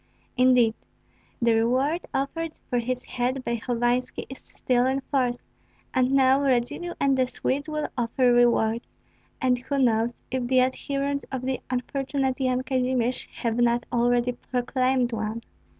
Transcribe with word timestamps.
Indeed, 0.35 0.73
the 1.39 1.53
reward 1.53 2.07
offered 2.11 2.59
for 2.67 2.79
his 2.79 3.05
head 3.05 3.43
by 3.45 3.57
Hovanski 3.57 4.25
is 4.31 4.39
still 4.39 4.87
in 4.87 5.01
force, 5.01 5.43
and 5.93 6.09
now 6.11 6.41
Radzivill 6.41 6.95
and 6.99 7.15
the 7.15 7.27
Swedes 7.27 7.69
will 7.69 7.87
offer 7.95 8.33
rewards, 8.33 8.97
and 9.39 9.59
who 9.59 9.77
knows 9.77 10.23
if 10.31 10.47
the 10.47 10.61
adherents 10.61 11.23
of 11.31 11.43
the 11.43 11.61
unfortunate 11.69 12.39
Yan 12.41 12.63
Kazimir 12.63 13.13
have 13.43 13.57
not 13.57 13.85
already 13.93 14.31
proclaimed 14.31 15.13
one? 15.13 15.43